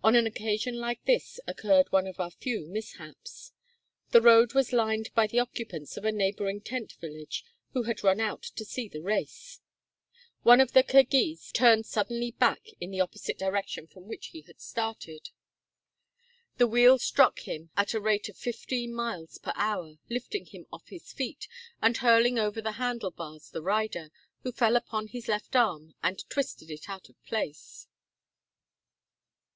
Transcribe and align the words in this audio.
On 0.00 0.14
an 0.14 0.28
occasion 0.28 0.76
like 0.78 1.04
this 1.06 1.40
occurred 1.48 1.90
one 1.90 2.06
of 2.06 2.20
our 2.20 2.30
few 2.30 2.68
mishaps. 2.68 3.50
The 4.12 4.22
road 4.22 4.54
was 4.54 4.72
lined 4.72 5.12
by 5.12 5.26
the 5.26 5.40
occupants 5.40 5.96
of 5.96 6.04
a 6.04 6.12
neighboring 6.12 6.60
tent 6.60 6.92
village, 7.00 7.44
who 7.72 7.82
had 7.82 8.04
run 8.04 8.20
out 8.20 8.42
to 8.44 8.64
see 8.64 8.88
the 8.88 9.02
race. 9.02 9.58
One 10.44 10.60
of 10.60 10.70
the 10.72 10.84
Kirghiz 10.84 11.50
turned 11.50 11.84
suddenly 11.84 12.30
back 12.30 12.62
in 12.80 12.92
the 12.92 13.00
opposite 13.00 13.38
direction 13.40 13.88
from 13.88 14.06
which 14.06 14.28
he 14.28 14.42
had 14.42 14.60
started. 14.60 15.30
The 16.58 16.68
wheel 16.68 17.00
struck 17.00 17.40
him 17.40 17.70
at 17.76 17.92
a 17.92 18.00
rate 18.00 18.28
of 18.28 18.36
fifteen 18.36 18.94
miles 18.94 19.38
per 19.38 19.52
hour, 19.56 19.96
lifting 20.08 20.46
him 20.46 20.66
off 20.72 20.90
his 20.90 21.12
feet, 21.12 21.48
and 21.82 21.96
hurling 21.96 22.38
over 22.38 22.62
the 22.62 22.72
handle 22.78 23.10
bars 23.10 23.50
the 23.50 23.62
rider, 23.62 24.12
who 24.44 24.52
fell 24.52 24.76
upon 24.76 25.08
his 25.08 25.26
left 25.26 25.56
arm, 25.56 25.96
and 26.04 26.22
twisted 26.30 26.70
it 26.70 26.88
out 26.88 27.08
of 27.08 27.20
place. 27.24 27.88